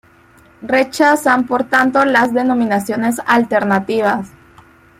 Rechazan 0.63 1.45
por 1.45 1.65
tanto 1.65 2.03
las 2.05 2.33
denominaciones 2.33 3.21
alternativas. 3.27 4.31